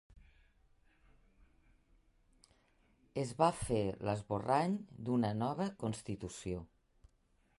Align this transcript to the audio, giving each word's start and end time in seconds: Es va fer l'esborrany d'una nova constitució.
Es 3.23 3.33
va 3.41 3.51
fer 3.57 3.83
l'esborrany 4.07 4.77
d'una 5.09 5.33
nova 5.43 5.71
constitució. 5.85 6.65